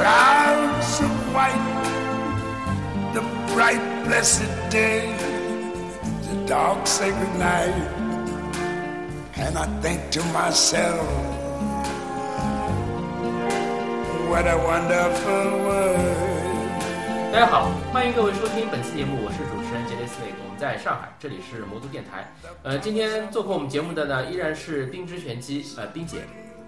[0.00, 1.60] clouds of white,
[3.12, 3.20] the
[3.52, 5.12] bright blessed day,
[6.24, 7.76] the dark sacred night,
[9.36, 11.04] and I think to myself,
[14.30, 16.40] what a wonderful world.
[17.30, 22.26] 大家好，欢迎各位收听本期节目，我是主持人杰雷斯内，我们在上海，这里是魔都电台。
[22.62, 26.22] 呃，今天做客我们节目的呢，依然是冰之玄机，呃，冰姐。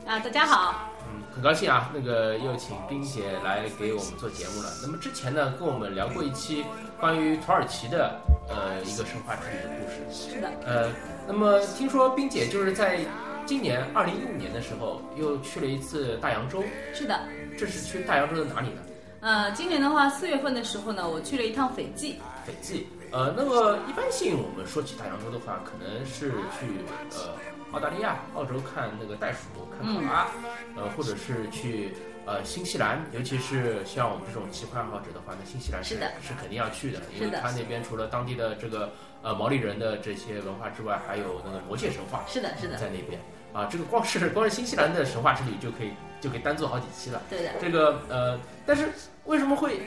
[0.07, 0.91] 啊，大家好。
[1.07, 4.69] 嗯，很高兴啊，那个又请冰姐来给我们做节目了。
[4.83, 6.65] 那么之前呢，跟我们聊过一期
[6.99, 10.31] 关于土耳其的呃一个神话之旅的故事。
[10.35, 10.51] 是的。
[10.67, 10.91] 呃，
[11.27, 12.99] 那么听说冰姐就是在
[13.47, 16.63] 今年二零一五年的时候又去了一次大洋洲。
[16.93, 17.21] 是的。
[17.57, 18.83] 这是去大洋洲的哪里呢？
[19.21, 22.19] 呃，今年的话，四月份的时候呢，我去了一趟斐济。
[22.45, 26.67] 斐济，呃，那么一般性我们说起大洋洲的话，可能是去
[27.13, 27.37] 呃
[27.73, 29.39] 澳大利亚、澳洲看那个袋鼠、
[29.77, 30.29] 看考拉，
[30.77, 31.95] 呃，或者是去
[32.27, 38.93] 呃新西兰，尤其是像我们这种奇幻爱好者的话，那新西兰是是肯定要去的，因为它那边除了当地的这个
[39.23, 43.21] 呃毛利人的这些文化之外，还有那个魔界神话，是的，是的，在那边
[43.53, 47.21] 啊，这个光是光是新西兰的神话之旅就可以就可以单做好几期了。
[47.29, 48.89] 对的，这个呃，但是。
[49.25, 49.81] 为什么会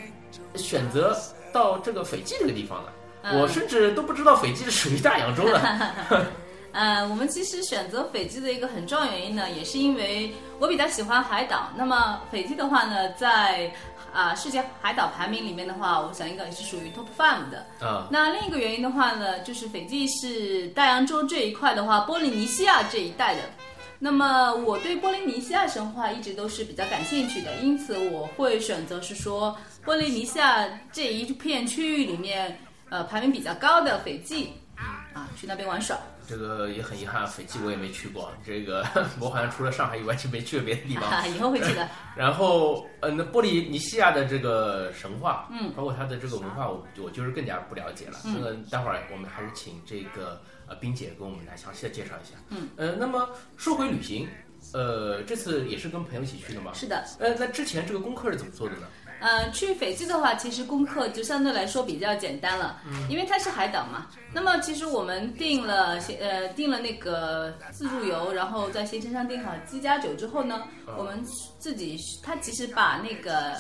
[0.56, 1.14] 选择
[1.52, 3.34] 到这个斐济这个地方呢？
[3.38, 5.60] 我甚至都不知道斐济是属于大洋洲的。
[6.76, 11.70] 呃，我们其实选择斐济的一个很重要原因呢，也是因为我比较喜欢海岛。
[11.78, 13.72] 那么斐济的话呢，在
[14.14, 17.66] 啊世界海岛排名里面的话，我想应该也是属于 top five 的。
[17.80, 18.10] 啊。
[18.12, 23.42] 那另一个原因的话呢，就是斐济是大洋洲这一块的话，波利尼西亚这一带的。
[23.98, 34.52] 那么我对波利尼西亚神话一直都是比较感兴趣的，因此我会选择是说波利尼西亚这一片区域里面，呃，排名比较高的斐济，
[35.14, 35.98] 啊，去那边玩耍。
[36.28, 38.32] 这个也很遗憾，斐济我也没去过。
[38.46, 38.86] 这个
[39.20, 41.10] 我好像除了上海以外就没去过别的地方。
[41.30, 41.88] 以后会去的。
[42.16, 48.18] 然后，呃，那波利尼西亚的这个神话，嗯，包括它的这个文化，我我就是更加不了解了。
[48.24, 50.42] 那个待会儿我们还是请这个。
[50.68, 52.34] 呃，冰姐给我们来详细的介绍一下。
[52.50, 54.28] 嗯，呃，那么说回旅行，
[54.74, 56.72] 呃，这次也是跟朋友一起去的吗？
[56.74, 57.06] 是的。
[57.20, 58.88] 呃，那之前这个功课是怎么做的呢？
[59.20, 64.08] 呃，去斐济的话，其实功课就相对来说比较简单了，因为它是海岛嘛。
[64.34, 70.64] 那么其实我们订了呃订了那个自助游，然后在行程上订好机加酒之后呢，
[70.98, 71.24] 我们
[71.66, 73.56] 自己他其实把那个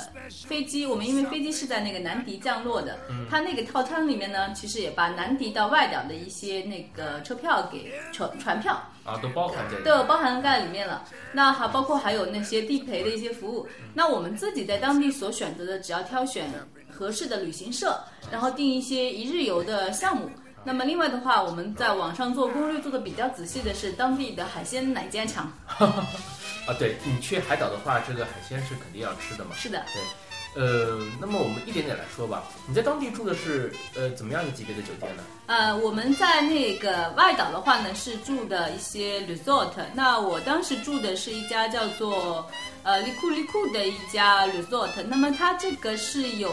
[0.45, 2.99] 飞机，我们因为飞机是在那个南迪降落的，
[3.31, 8.79] 他那个套餐里面呢，其实也把南迪到外岛的一些那个车票给船船票。
[9.03, 11.03] 啊，都包含在都包含在里面了。
[11.33, 13.67] 那还包括还有那些地陪的一些服务。
[13.95, 16.47] 那我们自己在当地所选择的，只要挑选
[16.88, 17.99] 合适的旅行社，
[18.31, 20.29] 然后订一些一日游的项目。
[20.63, 25.51] 那么另外的话，我们在网上做攻略做的比较仔细的是当地的海鲜哪家强。
[26.67, 29.55] 啊，对你去海岛的话，这个海鲜是肯定要吃的嘛。
[29.55, 29.83] 是的。
[29.93, 30.01] 对。
[30.57, 32.43] 呃，那么我们一点点来说吧。
[32.65, 35.23] 你在当地住的是呃怎么样一个级别的酒店呢？
[35.47, 39.73] 呃，我们在那个外岛的话呢，是住的一些 resort。
[39.93, 42.49] 那我当时住的是一家叫做
[42.83, 44.91] 呃利库利库的一家 resort。
[45.09, 46.49] 那么它这个是有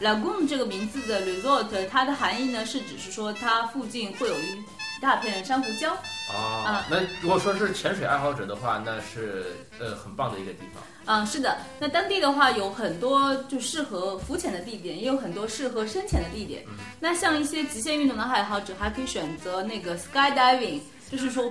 [0.00, 4.64] lagoon 这个名字的 resort，它的含义呢是只是说它附近会有一
[5.04, 5.90] 大片珊瑚礁。
[6.32, 10.82] 啊，那如果说是潜水爱好者的话，那是呃很棒的一个地方。
[11.04, 16.64] 嗯，是的，那当地的话有很多就适合浮潜的地点，也有很多适合深潜的地点。
[16.98, 20.80] 那像一些极限运动的爱好者，还可以选择那个 skydiving，
[21.10, 21.44] 就是说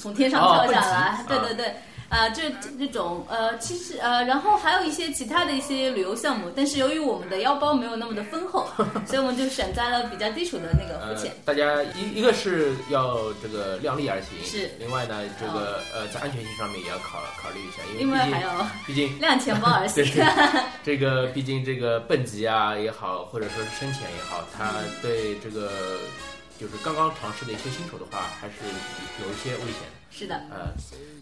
[0.00, 1.24] 从天上跳下来。
[1.26, 1.66] 对对对。
[1.66, 1.74] 啊，
[2.34, 8.66] 这这种呃，其实呃，然后还有一些其他的一些旅游项目，但是由于我们的腰包没有那么的丰厚，
[9.06, 11.32] 所以我们就选在了比较基础的那个浮潜。
[11.44, 14.70] 大家一一个是要这个量力而行，是。
[14.78, 18.48] 另外呢，这个呃，在安全性上面也要考考虑一下，因为还有
[18.86, 20.04] 毕竟 量钱包而行。
[20.84, 25.70] 这个毕竟这个蹦极啊也好，或者说是深潜也好，它对这个
[26.58, 28.54] 就是刚刚尝试的一些新手的话，还是
[29.22, 29.82] 有一些危险。
[30.10, 30.72] 是的，呃，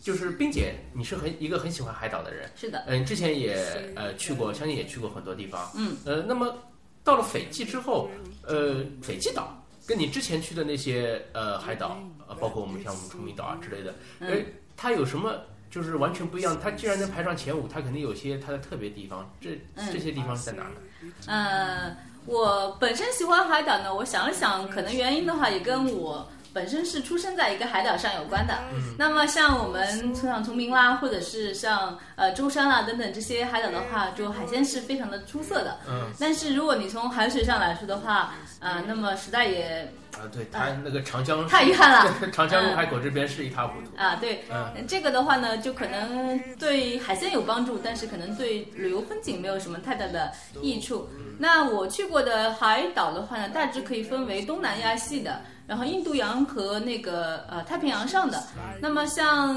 [0.02, 3.54] 就是冰姐，你是很一个很喜欢海岛的人，是的，嗯，之前也
[3.94, 6.58] 呃去过，相信也去过很多地方，嗯，呃，那么
[7.04, 8.10] 到了斐济之后，
[8.42, 14.36] 呃，斐济岛跟你之前去的那些呃海岛，呃，包括我们像我们崇明岛啊之类的，呃，
[14.76, 15.40] 它有什么
[15.70, 16.58] 就是完全不一样。
[16.60, 19.32] 它既然能排上前五，它肯定有些它的特别地方。
[19.40, 19.56] 这
[19.92, 20.80] 这些地方是在哪呢？
[21.26, 26.26] 嗯，我本身喜欢海岛呢，我想了想，可能原因的话也跟我。
[26.52, 28.58] 本身是出生在一个海岛上有关的，
[28.98, 35.78] 那么像我们村上崇明啦，或者是像呃舟山啦等等这些海岛的话，就海鲜是非常的出色的。
[35.88, 44.16] 嗯，但是如果你从海水上来说的话，啊，那么时代也啊，对，它那个长江太遗憾了， 长江入海口这边是一塌糊涂啊。
[44.16, 44.44] 对，
[44.86, 50.30] 这个的话呢，就可能对海鲜有帮助，但是可能对旅游风景没有什么太大的
[50.60, 51.08] 益处。
[51.38, 55.40] 那我去过的海岛的话呢，大致可以分为东南亚系的。
[55.66, 58.42] 然后印度洋和那个呃太平洋上的，
[58.80, 59.54] 那么像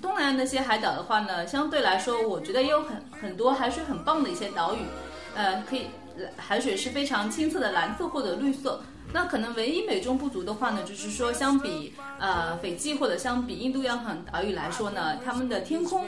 [0.00, 4.78] 东南亚那些海岛的话呢，相对来说，我觉得也有很很多海水很棒的一些岛屿，
[5.34, 5.82] 呃，可以
[6.38, 8.82] 海水是非常清澈的蓝色或者绿色。
[9.12, 16.04] 那可能唯一美中不足的话呢，就是说相比呃斐济或者相比印度洋岛屿来说呢，他们的天空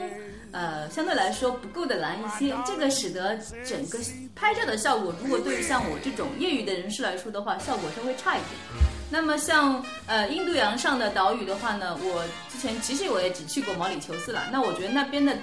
[0.51, 3.99] 呃相对来说不够的蓝一些，这个使得整个
[4.35, 8.85] 拍照的效果，如果对于像我这种业余的人士来说的话，效果稍微差一点。
[9.11, 14.43] 那么像呃印度洋上的岛屿的话呢，我之前其实我也只去过毛里求斯了。
[14.51, 15.37] 那我觉得那边的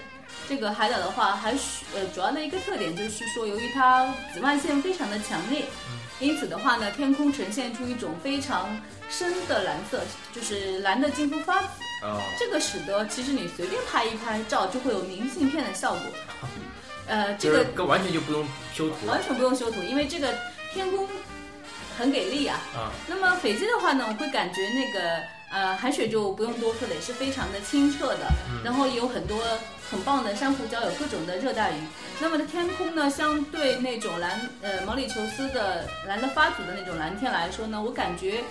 [0.49, 5.65] 这个海岛的话，还是呃主要的一个特点就是说，由于它紫外线非常的强烈，
[6.21, 10.01] 因此的话呢，天空呈现出一种非常深的蓝色，
[10.33, 11.69] 就是蓝的近乎发紫。
[12.03, 12.21] 哦。
[12.39, 16.03] 这个使得其实你随便拍一拍照就会有明信片的效果。
[17.07, 19.07] 呃，这个完全就不用修图。
[19.07, 20.33] 完全不用修图，因为这个
[20.73, 21.09] 天空。
[21.99, 22.59] 很给力啊！
[22.75, 28.27] 啊，那么斐济的话呢，我会感觉那个呃海水就不用多说了，也是非常的清澈的，
[28.65, 29.39] 然后也有很多
[29.91, 31.75] 很棒的珊瑚礁，有各种的热带鱼。
[32.19, 38.43] 那么的天空呢，相对那种蓝呃毛里求斯的蓝的发紫的那种蓝天来说呢，我感觉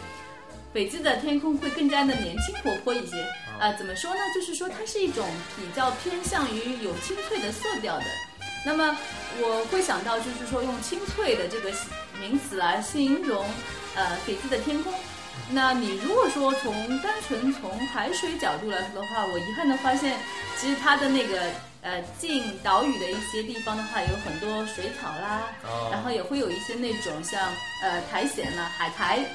[0.71, 3.25] 北极的天空会更加的年轻活泼一些。
[3.59, 4.19] 啊，怎么说呢？
[4.33, 8.05] 就是说它是一种比较偏向于有清脆的色调的。
[8.65, 8.97] 那么
[9.39, 11.71] 我会想到，就是说用清脆的这个
[12.19, 13.45] 名词来形容，
[13.95, 14.93] 呃，北极的天空。
[15.49, 20.19] 那你如果说从单纯从海水角度来说的话，我遗憾的发现，
[20.57, 21.41] 其实它的那个
[21.81, 25.43] 呃近岛屿的一些地方的话，有很多水草啦，
[25.91, 27.51] 然后也会有一些那种像
[27.81, 29.25] 呃苔藓啦、海苔，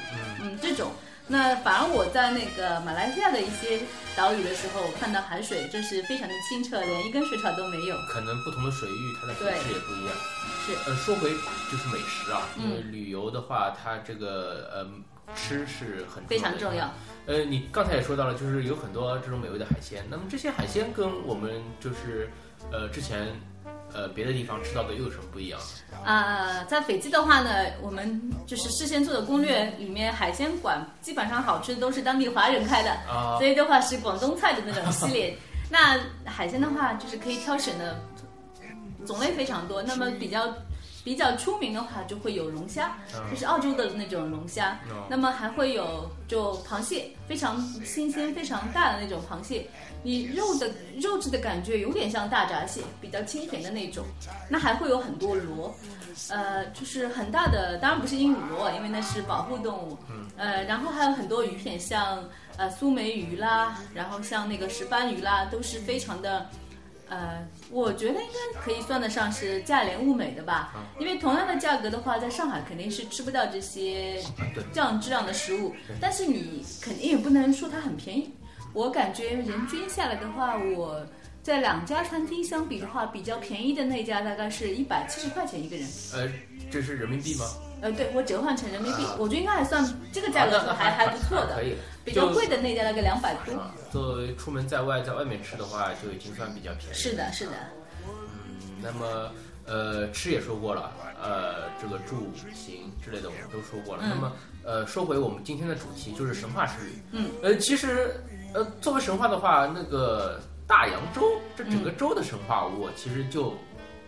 [0.41, 0.93] 嗯，这种。
[1.29, 3.81] 那反而我在那个马来西亚的一些
[4.15, 7.97] 岛屿的时候，看到海水真是非常的清澈，连一根水草都没有。
[8.09, 10.15] 可能不同的水域，它的水质也不一样。
[10.65, 10.73] 是。
[10.89, 14.87] 呃，说回就是美食啊，因为旅游的话，它这个呃
[15.35, 16.93] 吃是很非常重要。
[17.27, 20.05] 呃，你刚才也说到了，就是有很多这种美味的海鲜。
[20.09, 22.31] 那么这些海鲜跟我们就是
[22.71, 23.29] 呃之前。
[23.95, 25.59] 呃，别的地方吃到的又有什么不一样？
[26.05, 27.51] 啊，在斐济的话呢，
[27.81, 32.91] 我们就是事先做的攻略里面，海鲜馆基本上好吃的都是当地华人开的，
[33.39, 35.37] 所以的话是广东菜的那种系列。
[35.71, 37.99] 那海鲜的话，就是可以挑选的
[39.07, 39.83] 种类非常多。
[39.83, 40.53] 那么比较
[41.07, 42.99] 比较出名的话，就会有龙虾，
[43.31, 44.77] 就是澳洲的那种龙虾。
[45.09, 49.69] 那么还会有就螃蟹，非常新鲜、非常大的那种螃蟹。
[50.03, 50.69] 你肉的
[51.01, 54.05] 肉质的感觉有点像大闸蟹，比较清甜的那种。
[54.51, 55.73] 那还会有很多螺，
[56.29, 59.97] 呃，就是很大的，当然不是鹦鹉螺，因为那是保护动物。
[60.37, 66.51] 呃，然后还有很多鱼片，像呃苏梅鱼啦，然后像那个石斑鱼啦，都是非常的，
[67.09, 70.75] 呃，我觉得应该可以算得上是价廉物美的吧。
[70.99, 74.23] 因为同样的价格的话，在上海肯定是吃不到这些
[74.73, 78.33] 这样质量的食物，但是你肯定也不能说它很便宜。
[78.73, 81.07] 我感觉人均下来的话，我
[81.43, 85.87] 在两家餐厅相比的话，比较便宜的那家大概是一百七十块钱一个人。
[86.13, 86.29] 呃，
[86.71, 87.45] 这是人民币吗？
[87.81, 91.57] 呃，对，我折换成人民币，我觉得应该还算这个价格还还不错的。
[91.57, 91.77] 可以。
[92.05, 93.55] 比较贵的那家大概两百多。
[93.91, 96.95] 作为出门在外，在外面吃的话，就已经算比较便宜。
[96.95, 97.53] 是的，是的。
[98.07, 99.31] 嗯，那么
[99.67, 104.05] 呃，吃也说过了，呃，这个住行之类的我们都说过了。
[104.09, 104.33] 那么
[104.65, 106.93] 呃，说回我们今天的主题，就是神话之旅。
[107.13, 107.31] 嗯。
[107.43, 108.15] 呃，其实。
[108.55, 111.21] 呃，作为神话的话，那个大洋洲
[111.55, 113.53] 这整个洲的神话，我其实就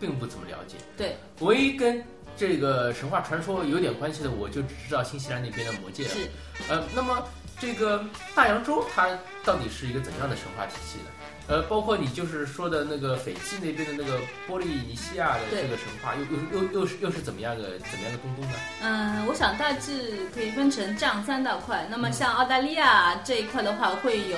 [0.01, 0.77] 并不怎么了解。
[0.97, 2.05] 对，唯一跟
[2.37, 6.11] 这个神话传说有点关系的，我就只知道新西兰那边的魔界了。
[6.11, 6.31] 是，
[6.69, 7.27] 呃，那么
[7.59, 9.09] 这个大洋洲它
[9.45, 11.05] 到底是一个怎样的神话体系呢？
[11.49, 18.53] 呃，包括你就是说的那个斐济那边的那个波利尼西亚的这个神话，又又又又是又是怎么样的怎么样的东东呢？
[18.83, 21.87] 嗯，我想大致可以分成这样三大块。
[21.91, 24.37] 那么像澳大利亚这一块的话，会有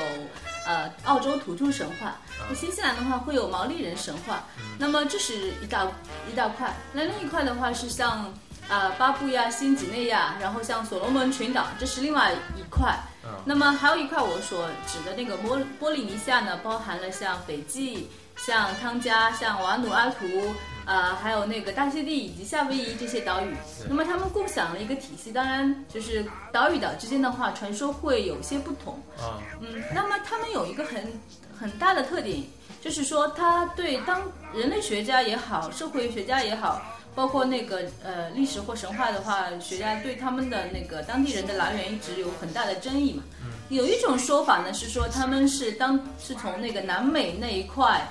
[0.66, 2.12] 呃澳洲土著神话；
[2.48, 4.44] 那新西兰的话会有毛利人神话。
[4.78, 5.86] 那么这是一大
[6.30, 6.74] 一大块。
[6.92, 8.32] 那另一块的话是像
[8.68, 12.98] 啊巴布亚新几内亚，然后像所罗门群岛，这是另外一块。
[13.44, 18.10] 那么还有一块我所指的那个波波利尼西亚呢，包含了像斐济、
[18.46, 20.26] 像汤加、像瓦努阿图。
[20.86, 23.54] 呃，还有那个大溪地以及夏威夷这些岛屿，
[23.88, 25.30] 那么他们共享了一个体系。
[25.30, 28.94] 当然，就是岛与岛之间的话，传说会有些不同。
[29.16, 31.12] 啊，嗯，那么他们有一个很
[31.56, 32.42] 很大的特点，
[32.80, 34.20] 就是说，他对当
[34.52, 36.82] 人类学家也好，社会学家也好，
[37.14, 43.22] 包括那个呃历史或神话的话，学家对他们的那个当地人的来源一直有很大的争议嘛。
[43.68, 48.04] 有一种说法呢是说他们是当是从那个南美那一块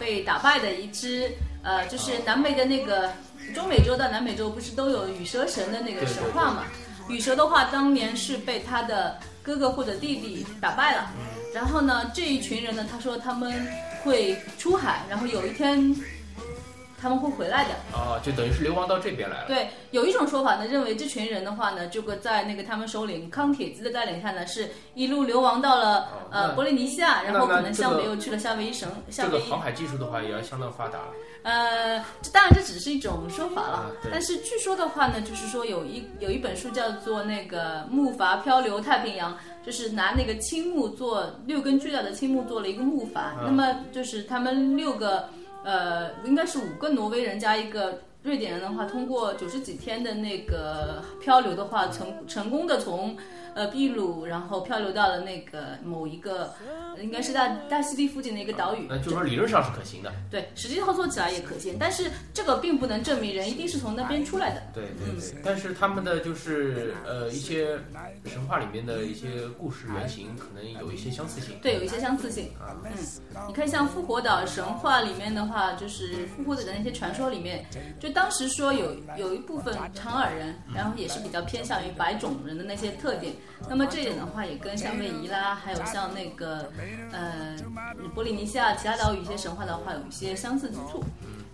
[0.00, 1.30] 被打败的一支。
[1.62, 3.12] 呃，就是南美的那个
[3.54, 6.64] 中美洲到南美洲，不是都有羽蛇神的那个神话嘛？
[7.10, 11.12] 羽蛇的话，当年是被他的哥哥或者弟弟打败了。
[11.54, 13.66] 然后呢，这一群人呢，他说他们
[14.02, 15.94] 会出海，然后有一天。
[17.00, 19.46] 他们会回来的啊，就等于是流亡到这边来了。
[19.46, 28.88] 对，有一种说法呢，认为这群人的话呢，这个在那个他们首领康铁基的带领下呢，是一路流亡到了呃波利尼西亚，然后可能向北又去了夏威夷省。
[29.08, 29.32] 夏威夷。
[29.32, 30.98] 这个航海技术的话，也要相当发达。
[31.42, 45.28] 呃，这当然这只是一种说法了，但是据说的话呢，就是说有一有一本书叫做那个木筏漂流太平洋，就是拿那个青木做六根巨大的青木做了一个木筏，那么就是他们六个。
[45.64, 53.16] 呃，应该是五个挪威人加一个瑞典人的话，通过九十几天的那个漂流的话，成成功的从。
[53.60, 56.54] 呃，秘鲁，然后漂流到了那个某一个，
[56.98, 58.86] 应该是大大溪地附近的一个岛屿。
[58.88, 60.10] 那就说理论上是可行的。
[60.30, 64.62] 对，实际操作起来也可行，但是这个并不能证明人一定是从那边出来的。
[64.72, 65.42] 对对对。
[65.44, 67.78] 但是他们的就是呃一些
[68.24, 71.58] 神话里面的一些故事原型，可能有一些相似性。
[71.60, 72.50] 对，有一些相似性。
[72.58, 72.90] 嗯，
[73.46, 77.62] 你看像复活岛神话里面的话，就是复活的那些传说里面，
[78.00, 83.34] 就当时说有有一部分长耳人，然后也是比较偏向于白种人的那些特点。
[83.68, 86.70] 那么这一点的话，也跟夏威夷啦，还有像那个，
[87.12, 87.56] 呃，
[88.14, 91.02] 波利尼西亚其他岛屿一些神话的话，有一些相似之处。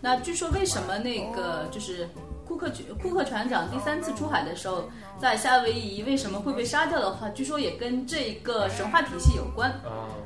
[0.00, 2.08] 那据说为什么那个就是
[2.46, 2.70] 库克
[3.02, 4.88] 库克船长第三次出海的时候，
[5.18, 9.74] 在夏威夷为什么会被杀掉的话，据说也跟这一个神话体系有关。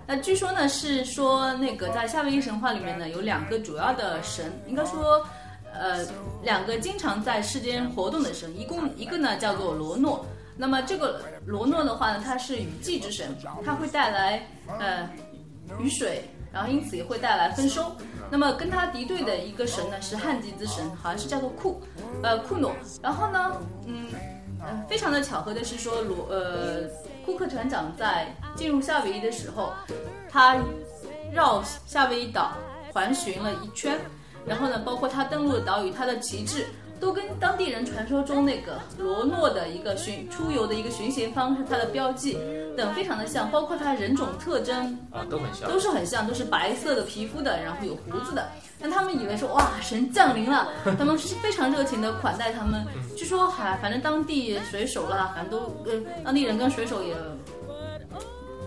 [0.07, 5.25] 那据说呢是说那个在夏威夷神话里面呢有两个主要的神，应该说，
[5.73, 6.05] 呃，
[6.43, 10.27] 两个经常在世间活动的神，一共一个呢叫做罗诺。
[10.61, 14.47] 那么这个罗诺的话呢，他是雨季之神，他会带来
[14.79, 15.09] 呃
[15.79, 17.97] 雨水，然后因此也会带来丰收。
[18.31, 21.81] 那么跟他敌对的一个神呢是旱季之神，好像是叫做库，
[22.23, 22.77] 呃库诺。
[23.03, 24.07] 然后呢，嗯，
[24.87, 26.83] 非常的巧合的是说罗呃
[27.25, 29.73] 库克船长在进入夏威夷的时候，
[30.29, 30.59] 他
[31.33, 32.53] 绕夏威夷岛
[32.93, 33.99] 环巡了一圈，
[34.45, 36.67] 然后呢，包括他登陆的岛屿，他的旗帜。
[37.01, 42.39] 都跟当地人传说中那个罗诺的一个巡出游的一个巡行方式，它的标记
[42.77, 48.49] 等非常的像，包括它人种特征啊都很像，都是很像，都是白色的皮肤的，然后有胡子的。
[48.79, 52.87] 那他们以为说哇神降临了， 他们是非常热情的款待他们。
[53.17, 57.15] 据说还反正当地水手啦，反正都跟当地人跟水手也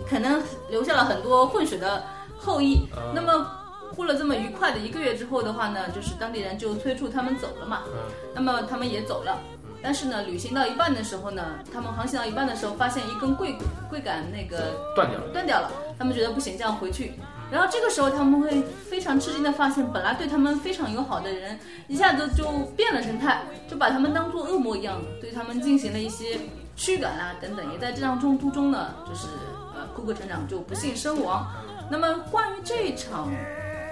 [0.09, 2.03] 可能留下了很多混血的
[2.37, 2.87] 后裔。
[3.13, 3.62] 那么。
[3.95, 7.83] 过了这么愉快的一个月之后的话呢，就是当地人就催促他们走了嘛。
[7.87, 8.11] 嗯。
[8.35, 9.39] 那么他们也走了，
[9.81, 13.55] 但是呢，旅行到一半的时候呢，他们航行到一半的时候，发现一根桂
[13.89, 15.27] 桂杆那个断掉了。
[15.31, 15.71] 断掉了。
[15.97, 17.13] 他们觉得不行，这样回去。
[17.51, 22.43] 然后这个时候他们会非常吃惊的发现，本来对他们非常友好的人，一下子就
[22.75, 26.39] 变了神态，就把他们当做恶魔一样，对他们进行了一些
[26.75, 27.71] 驱赶啊等等。
[27.71, 29.27] 也在这场冲突中呢，就是
[29.75, 31.45] 呃库克船长就不幸身亡。
[31.91, 33.29] 那么关于这一场。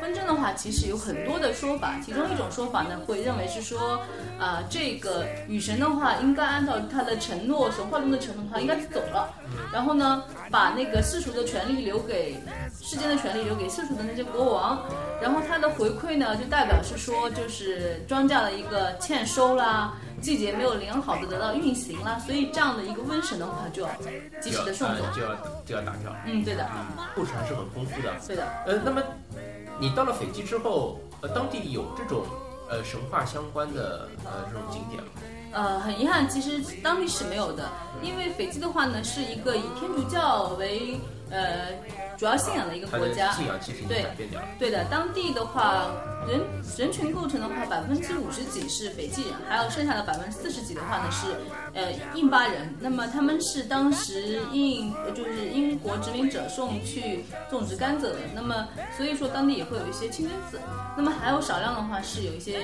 [0.01, 4.01] 纷争的话，其实有很多的说法，其中一种说法呢，会认为是说，
[4.39, 9.31] 啊，这个雨神的话，应该按照他的承诺，神话中的承诺，他应该走了，
[9.72, 12.36] 然后呢，把那个世俗的权利留给
[12.81, 14.84] 世间的权利留给世俗的那些国王，
[15.22, 23.89] 然后他的回馈呢，就代表是说，就是庄稼的一个欠收啦，季节没有良好的得到运行啦，所以这样的一个瘟神的话，就要
[24.41, 26.12] 及时的送走，就要就要打掉。
[26.25, 26.67] 嗯，对的，
[27.13, 28.12] 故事还是很丰富的。
[28.27, 29.01] 对的，呃，那么。
[29.82, 32.24] 你到了斐济之后，呃，当地有这种
[32.70, 35.10] 呃神话相关的呃这种景点吗？
[35.54, 37.68] 呃，很遗憾，其实当地是没有的，
[38.04, 41.00] 因为斐济的话呢，是一个以天主教为
[41.32, 41.70] 呃。
[42.22, 43.34] 主要信仰的一个国家，
[43.88, 44.06] 对
[44.60, 45.88] 对的，当地的话，
[46.30, 46.40] 人
[46.78, 51.25] 人群构成的话，百分之五十几是斐济人，还有剩下的百分之四十几的话呢是
[51.74, 52.75] 呃印巴人。
[52.80, 58.18] 那么他们是当时印就是英国殖民者送去种植甘蔗的。
[58.36, 60.60] 那么所以说当地也会有一些清真寺。
[60.96, 62.60] 那么还有少量的话是有一些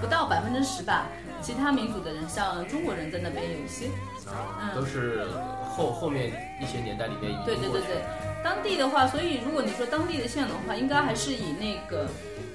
[0.00, 1.08] 不到百分之十吧，
[1.42, 3.90] 其他民族的人，像中国人在那边有一些，
[4.74, 5.26] 都是
[5.76, 8.02] 后后面一些年代里面移对对对对，
[8.44, 12.06] 当地的话，所以如果你说当地的信仰的话，应该还是以那个，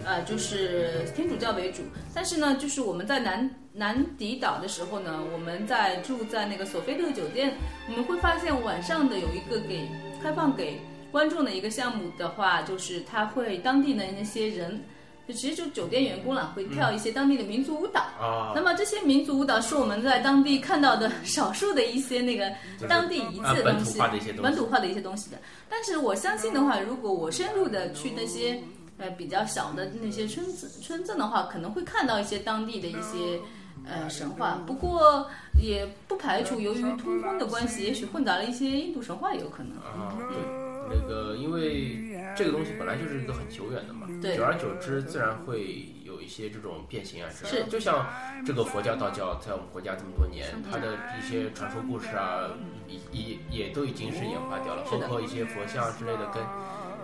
[0.05, 1.81] 呃，就是天主教为主。
[2.13, 7.55] 但是呢，就是我们在南南迪岛的时候呢，我们在住在那个索菲特酒店，
[7.89, 9.89] 我们会发现晚上的有一个给
[10.21, 10.79] 开放给
[11.11, 14.83] 观众的一个项目的话，就是他会当地的那些人。
[15.29, 18.01] 就其实就酒店员工啦，会跳一些当地的民族舞蹈。
[18.19, 22.51] 啊，那么这些民族舞蹈是我们在当地看到的少数的一些那个
[22.87, 25.37] 当地遗啊迹的东西，本土化的一些东西本土化的一些东西的。
[25.69, 28.59] 但是我相信的话，如果我深入的去那些
[28.97, 33.39] 呃比较小的那些村子村镇的话，可能会看到一些当地的一些
[33.85, 34.59] 呃神话。
[34.65, 35.29] 不过
[35.61, 39.77] 也不排除由于通婚的关系，也许混杂了一些印度神话也有可能。
[39.77, 47.65] 啊，对，那个因为这个东西本来就是一个很久远的嘛，对久而久之自然会有一些这种变形啊之类的。
[47.65, 48.07] 是就像
[48.45, 52.49] 这个佛教、道教在我们国家这么多年，它的一些传说故事啊，
[52.87, 56.43] 也也也都已经是演化掉了，包括一些佛像之类的，跟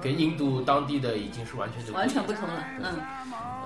[0.02, 3.00] 跟印度当地的已经是完全就完全不同了，嗯。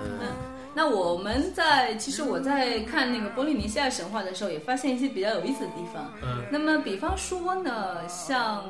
[0.01, 0.27] 嗯
[0.75, 6.13] 那我们在其实我在看那个波利尼西亚神话的时候，也发现一些比较有意思的地方。
[6.21, 8.63] 嗯，那么比方说呢，像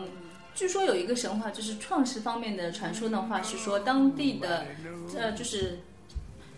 [0.56, 4.66] 据说有一个神话，就是创世方面的传说的话，是说当地的
[5.18, 5.80] 呃，就是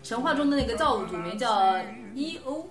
[0.02, 1.78] 神话中的那个造物主名叫
[2.14, 2.68] 伊欧，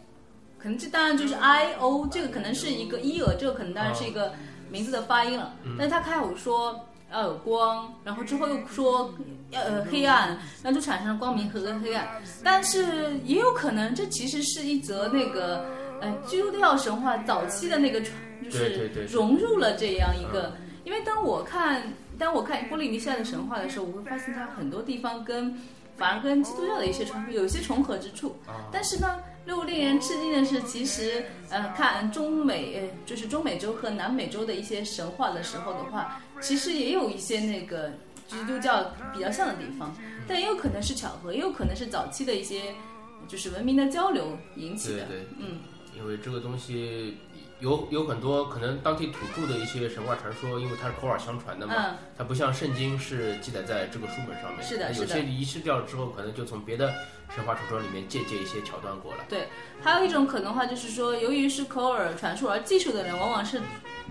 [0.60, 4.34] 可能这当然就是 I O，这个可能是一个伊尔，这个可能当然是一个
[4.70, 5.54] 名字的发音了。
[5.78, 9.14] 但是他开口说要有光，然后之后又说
[9.52, 12.06] 要呃黑暗，那就产生了光明和黑暗。
[12.44, 15.66] 但是也有可能这其实是一则那个
[16.02, 18.14] 呃基督教神话早期的那个传，
[18.44, 20.54] 就是融入了这样一个。
[20.84, 21.84] 因为当我看
[22.18, 25.58] 当我看波利尼西亚的神话的时候，我会发现它很多地方跟
[25.98, 28.36] 反而跟基督教的一些传说有一些重合之处。
[28.48, 28.70] 啊。
[28.72, 37.92] 但是呢，又令人吃惊的是，其实呃，看中美呃，就是中美洲和南美洲的一些神话的时候的话，其实也有一些那个
[38.28, 39.94] 基督教比较像的地方，
[40.28, 42.74] 但也有可能是巧合，也有可能是早期的一些
[43.28, 45.06] 就是文明的交流引起的。
[45.06, 45.60] 对对，嗯，
[46.02, 47.18] 因为这个东西
[47.60, 54.64] 有有很多可能当地土著的一些神话传说，因为它是口耳相传的嘛，嗯它不像圣经是记载在这个书本上面。
[54.64, 56.92] 是的有些遗失掉了之后，可能就从别的
[57.36, 59.26] 神话传说里面借鉴一些桥段过来。
[59.30, 59.48] 对，
[59.84, 63.62] 还有一种可能的话，就是说，由于是口耳传述而记述的人，往往是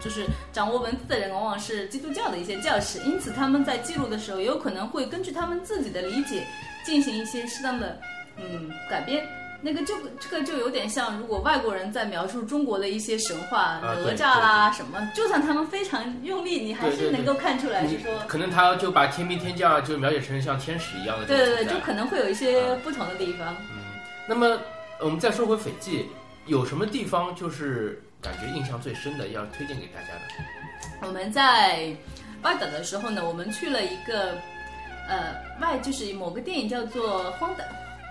[0.01, 6.47] 就是掌握文字的人，往往是基督教的一些教士，因此他们在记录的时候，也有可能会根据他们自己的理解
[6.85, 8.01] 进行一些适当的
[8.37, 9.27] 嗯改编。
[9.63, 23.55] 那个就这个就有点像，如果外国人在描述中国的一些神话，啊哪吒啦什么，就算他们非常用力，你还是能够看出来是说，可能他就把天兵天将就描写成像天使一样的对对对，就可能会有一些不同的地方。
[23.71, 23.79] 嗯
[24.29, 24.57] 那么
[25.01, 26.09] 我们再说回斐济，
[26.47, 31.07] 有什么地方就是感觉印象最深的，要推荐给大家的？
[31.07, 31.93] 我们在
[32.41, 34.33] 巴岛的时候呢，我们去了一个
[35.09, 37.65] 呃外，就是某个电影叫做《荒岛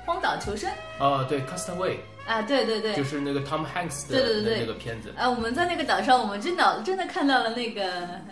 [0.10, 0.68] 荒岛求生》
[1.00, 4.54] 哦，对，Castaway，啊，对对对，就是那个 Tom Hanks 的对对对对。
[4.56, 5.14] 那那个片子。
[5.16, 7.84] 啊，我们在那个岛上，我们真的真的看到了那个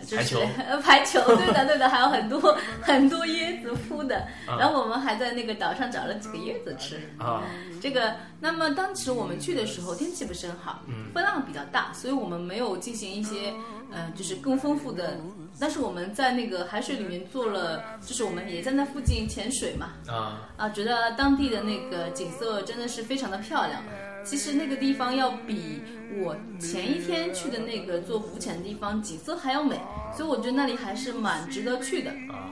[0.08, 0.42] 就是排球。
[0.68, 4.58] 呃 排球， 对的对的，还有很多很多椰子铺的，啊。
[4.60, 7.00] 然后我们还在那个岛上找了几个椰子吃。
[7.20, 7.44] 啊，
[7.80, 11.12] 这个，那么当时我们去的时候天气不是很好，嗯。
[11.14, 13.54] 风浪比较大，所以我们没有进行一些，
[13.92, 15.16] 呃，就是更丰富的。
[15.60, 23.84] 但是我们在那个海水里面做了，就是我们也在那附近潜水嘛，啊，啊，觉得当地的那个景色真的是非常的漂亮。
[24.24, 25.82] 其实那个地方要比
[26.22, 29.80] 我前一天去的那个做浮潜的地方景色还要美，
[30.16, 32.12] 所以我觉得那里还是蛮值得去的。
[32.30, 32.52] 啊，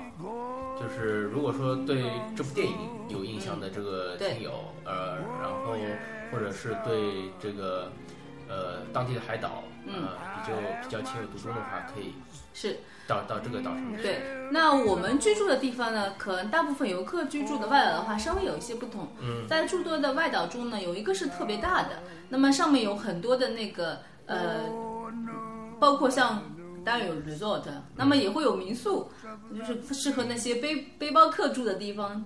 [0.79, 2.03] 就是如果说对
[2.35, 2.75] 这部电影
[3.09, 4.51] 有印象的这个对听友，
[4.85, 5.75] 呃，然后
[6.31, 7.91] 或者是对这个
[8.47, 12.13] 呃当地的海岛，嗯呃，比较比较情有独钟的话，可以
[12.53, 14.01] 是，到到这个岛上去。
[14.01, 14.21] 对。
[14.51, 19.07] 那我们居住的地方呢，可能大部分游客居住的外岛的话，稍微有一些不同。
[19.19, 24.69] 嗯，在诸多的外岛中呢，有一个是特别大的，那么上面有很多的那个呃，
[25.79, 26.43] 包括像
[26.83, 27.63] 当然有 resort，
[27.95, 29.11] 那么也会有民宿，
[29.57, 32.23] 就是适合那些背背包客住的地方。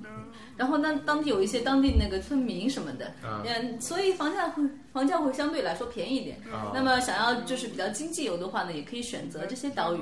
[0.59, 6.37] 然后呢，当地有一些当地那个村民什么的，啊嗯，所以房价会房价会相对来说便宜一点。
[6.51, 10.01] 啊，那么想要就是比较经济游的话呢，也可以选择这些岛屿。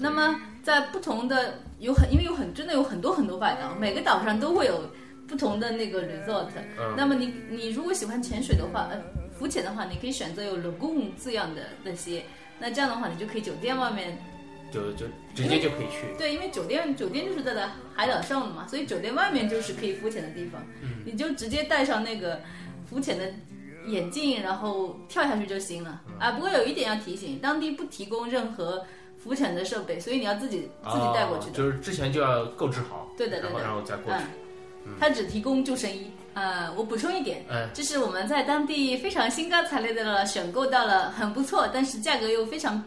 [0.00, 0.34] 那么
[0.64, 4.90] 在不同的有很因为有很真的有很多很多外岛，每个岛上都会有
[5.28, 6.48] 不同的那个 resort。
[6.76, 9.00] 嗯那么你你如果喜欢潜水的话，呃，
[9.38, 12.24] 浮潜的话，你可以选择有 lagoon 字样的那些。
[12.58, 14.18] 那这样的话，你就可以酒店外面
[14.72, 16.06] 就就直接就可以去。
[16.18, 20.60] 对，因为酒店酒店就是在在海岛上的嘛，所以酒店外面就是可以浮潜的地方。
[20.82, 22.40] 嗯你就直接带上那个
[22.88, 23.24] 浮潜的
[23.86, 26.30] 眼镜，然后跳下去就行了啊。
[26.32, 28.84] 不过有一点要提醒，当地不提供任何
[29.18, 31.52] 浮潜的设备，所以你要自己自己带过去的。
[31.52, 34.24] 哦就是之前就要购置好，对的对的然后然后再过去。
[34.84, 36.10] 嗯，它只提供救生衣。
[36.34, 42.82] 呃，我补充一点，嗯这是我们在当地非常兴高采烈的选购到了很不错，但是价格又非常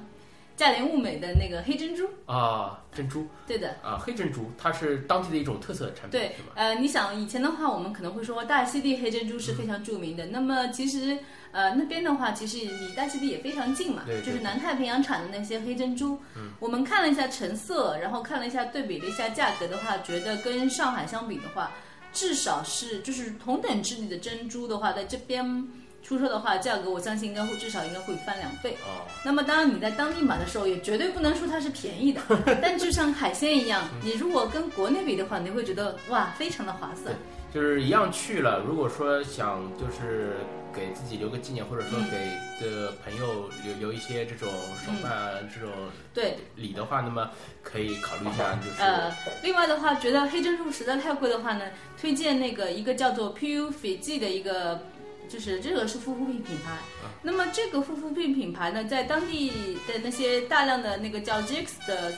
[0.56, 2.10] 价廉物美的那个黑珍珠。
[2.26, 10.26] 啊，珍珠对的，啊，黑珍珠，它是当地的一种特色产品，对？，呃，你想以前的话，我们可能会说大溪地黑珍珠是非常著名的。
[10.28, 11.18] 那么其实，
[11.52, 16.18] 呃，那边的话，其实离大溪地也非常近嘛，对对就是南太平洋产的那些黑珍珠。
[16.36, 21.72] 嗯，我们看了一下成色，然后看了一下对比了一下价格的话，觉得跟上海相比的话，
[22.12, 25.68] 至少是就是同等质地的珍珠的话，在这边
[26.06, 28.78] 出售的话，价格我相信应该会至少应该会翻两倍。
[28.84, 32.22] 哦，那么当然你在当地买的时候，也绝对不能说它是便宜的，
[32.62, 37.16] 但就像海鲜一样，你如果跟国内比的话，你会觉得哇，非常的划算。
[37.54, 38.60] 就是一样去了。
[38.60, 40.34] 如果说想就是
[40.76, 44.50] 给自己留个纪念，或者说嗯给的朋友留留一些这种
[44.86, 45.72] 手办、这种
[46.14, 47.30] 对，礼的话，那么
[47.64, 49.10] 可以考虑一下，就是、呃，
[49.42, 51.64] 另外的话，觉得黑珍珠实在太贵的话呢，
[51.98, 54.82] 推荐那个一个叫做 PU 斐济的一个，
[55.30, 56.78] 就是这个是护肤品品牌。
[57.22, 59.50] 那么这个护肤品品牌呢，在当地
[59.88, 62.14] 的那些大量的那个叫 Jix 的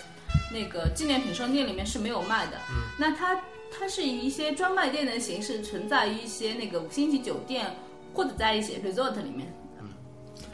[0.51, 2.57] 那个纪念品商店里面是没有卖的。
[2.69, 3.39] 嗯，那它
[3.71, 7.73] 它是以一些专卖店的形式存在于一些那个五星级酒店
[8.13, 9.47] 或者在一些 resort 里面，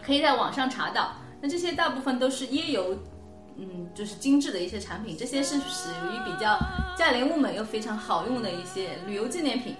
[0.05, 1.15] 可以在网上查到。
[1.41, 2.97] 那这些大部分都是椰油
[3.57, 6.57] 嗯，就是精致的一些产品，这些是属于比较
[6.97, 9.75] 价廉物美又非常好用的一些旅游纪念品。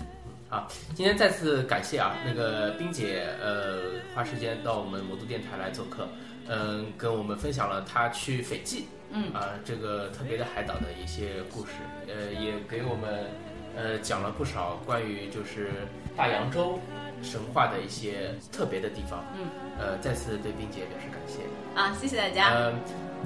[0.54, 3.80] 好，今天再次感谢啊，那个冰姐呃
[4.14, 6.08] 花时间到我们魔都电台来做客，
[6.48, 11.72] 嗯、跟我们分享了她去斐济，嗯啊、这个特别的海岛的一些故事，
[12.08, 13.32] 呃，也给我们
[13.76, 15.72] 呃讲了不少关于就是
[16.16, 16.80] 大洋洲
[17.24, 19.48] 神话的一些特别的地方，嗯，
[19.80, 21.40] 呃，再次对冰姐表示感谢。
[21.74, 22.50] 啊，谢谢大家。
[22.54, 22.74] 呃，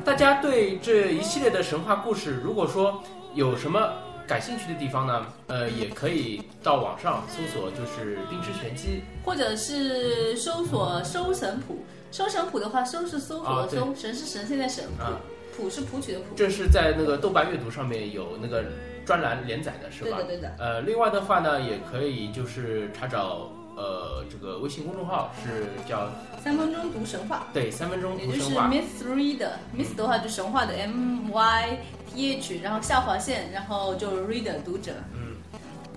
[0.05, 3.91] 大家对这一系列的神话故事，如果说有什么
[4.27, 15.15] 感兴趣的地方呢，呃，也可以到网上搜索，就是“冰之玄机或者是搜索“收神谱”，收神谱的话，收是搜索的搜，神是神仙的神，”啊，
[15.55, 16.25] 谱谱是谱曲的谱。
[16.35, 18.65] 这是在那个豆瓣阅读上面有那个
[19.05, 20.17] 专栏连载的，是吧？
[20.17, 20.55] 对的对的。
[20.59, 26.09] 呃，另外的话呢，也可以就是查找呃这个微信公众号是叫
[26.43, 28.67] 三分钟读神话，对三分钟也就是读神话。
[28.67, 31.79] Myth Reader，Myth 的话就神话的 M Y
[32.17, 34.91] 夜曲然后下划线，然后就 Reader 读者。
[35.13, 35.37] 嗯，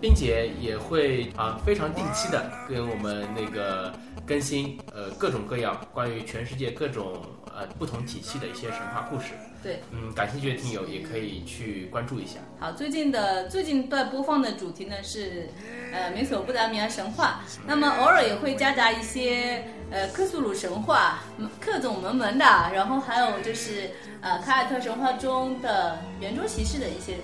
[0.01, 3.93] 并且也会啊非常定期的跟我们那个
[4.27, 7.23] 更新呃各种各样关于全世界各种
[7.61, 9.33] 呃不同体系的一些神话故事。
[9.62, 12.38] 对，嗯，感兴趣的听友也可以去关注一下。
[12.59, 15.51] 好，最近的最近在播放的主题呢是，
[15.92, 17.42] 呃，美索不达米亚神话。
[17.66, 23.90] 那么偶尔也会夹杂一些呃克苏鲁神话、嗯克种门门的，然后还有就是
[24.23, 27.16] 呃凯尔特神话中的圆桌骑士的一些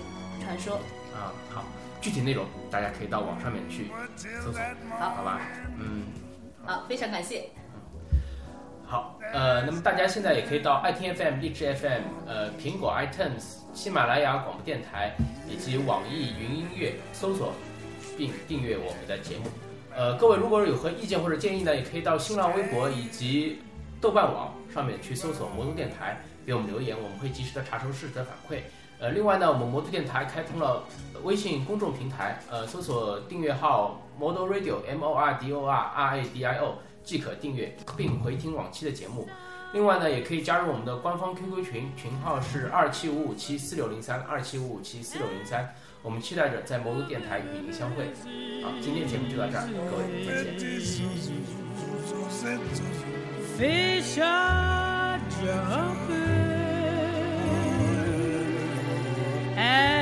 [0.43, 0.75] 传说。
[1.15, 1.63] 啊，好，
[1.99, 3.89] 具体内容大家可以到网上面去
[4.43, 4.61] 搜索，
[4.99, 5.41] 好好吧？
[5.79, 6.03] 嗯，
[6.63, 7.49] 好，非常感谢。
[8.89, 15.13] 好，呃，那么大家现在也可以到爱听 FM、荔枝 FM、呃苹果 iTunes、喜马拉雅广播电台
[15.45, 17.51] 以及网易云音乐搜索
[18.17, 19.43] 并订阅我们的节目。
[19.93, 23.59] 呃，各位如果有何意见或者建议呢，也可以到新浪微博以及
[23.99, 28.61] 豆瓣网上面去搜索“魔都电台”，给我们留言，我们会及时的查收事实的反馈。
[28.99, 30.81] 呃，另外呢，我们魔都电台开通了
[31.23, 36.75] 微信公众平台，呃，搜索订阅号 Model Radio M O R D O R R A D I O
[37.07, 39.25] 即可订阅并回听往期的节目。
[39.71, 45.73] 另外呢，也可以加入我们的官方 QQ 群，群号是二七五五七四六零三二七五五七四六零三。
[46.01, 48.05] 我们期待着在魔个电台与您相会。
[48.61, 50.43] 好，今天节目就到这儿，各位再
[59.77, 59.96] 见。